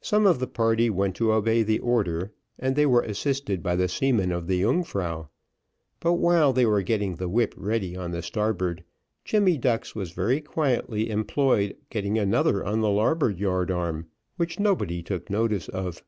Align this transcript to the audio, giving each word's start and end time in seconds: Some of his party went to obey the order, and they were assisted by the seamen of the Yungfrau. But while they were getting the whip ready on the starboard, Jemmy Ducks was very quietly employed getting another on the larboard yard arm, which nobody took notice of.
Some 0.00 0.26
of 0.26 0.40
his 0.40 0.48
party 0.48 0.90
went 0.90 1.14
to 1.14 1.30
obey 1.32 1.62
the 1.62 1.78
order, 1.78 2.32
and 2.58 2.74
they 2.74 2.84
were 2.84 3.02
assisted 3.02 3.62
by 3.62 3.76
the 3.76 3.86
seamen 3.86 4.32
of 4.32 4.48
the 4.48 4.56
Yungfrau. 4.62 5.28
But 6.00 6.14
while 6.14 6.52
they 6.52 6.66
were 6.66 6.82
getting 6.82 7.14
the 7.14 7.28
whip 7.28 7.54
ready 7.56 7.96
on 7.96 8.10
the 8.10 8.22
starboard, 8.22 8.82
Jemmy 9.24 9.56
Ducks 9.56 9.94
was 9.94 10.10
very 10.10 10.40
quietly 10.40 11.10
employed 11.10 11.76
getting 11.90 12.18
another 12.18 12.64
on 12.64 12.80
the 12.80 12.90
larboard 12.90 13.38
yard 13.38 13.70
arm, 13.70 14.08
which 14.36 14.58
nobody 14.58 15.00
took 15.00 15.30
notice 15.30 15.68
of. 15.68 16.02